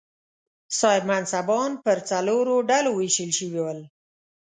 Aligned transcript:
صاحب 0.79 1.03
منصبان 1.09 1.71
پر 1.83 1.97
څلورو 2.09 2.55
ډلو 2.69 2.91
وېشل 2.95 3.31
شوي 3.37 3.61
ول. 3.63 3.79